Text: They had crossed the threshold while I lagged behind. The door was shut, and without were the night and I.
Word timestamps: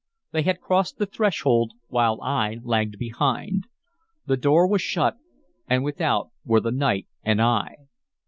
They 0.31 0.41
had 0.41 0.61
crossed 0.61 0.97
the 0.97 1.05
threshold 1.05 1.73
while 1.89 2.19
I 2.23 2.57
lagged 2.63 2.97
behind. 2.97 3.67
The 4.25 4.35
door 4.35 4.65
was 4.67 4.81
shut, 4.81 5.17
and 5.67 5.83
without 5.83 6.31
were 6.43 6.59
the 6.59 6.71
night 6.71 7.05
and 7.21 7.39
I. 7.39 7.75